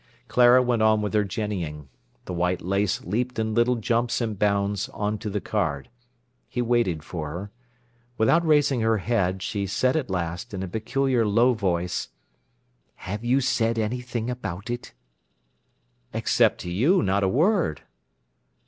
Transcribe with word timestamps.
Clara 0.27 0.63
went 0.63 0.81
on 0.81 1.03
with 1.03 1.13
her 1.13 1.23
jennying. 1.23 1.87
The 2.25 2.33
white 2.33 2.63
lace 2.63 3.03
leaped 3.03 3.37
in 3.37 3.53
little 3.53 3.75
jumps 3.75 4.19
and 4.19 4.39
bounds 4.39 4.89
on 4.95 5.19
to 5.19 5.29
the 5.29 5.39
card. 5.39 5.89
He 6.49 6.59
waited 6.59 7.03
for 7.03 7.29
her. 7.29 7.51
Without 8.17 8.43
raising 8.43 8.81
her 8.81 8.97
head, 8.97 9.43
she 9.43 9.67
said 9.67 9.95
at 9.95 10.09
last, 10.09 10.55
in 10.55 10.63
a 10.63 10.67
peculiar 10.67 11.23
low 11.23 11.53
voice: 11.53 12.09
"Have 12.95 13.23
you 13.23 13.41
said 13.41 13.77
anything 13.77 14.27
about 14.27 14.71
it?" 14.71 14.95
"Except 16.13 16.59
to 16.61 16.71
you, 16.71 17.03
not 17.03 17.21
a 17.23 17.27
word." 17.27 17.83